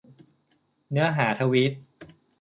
[0.91, 1.71] เนื้อหาทวีต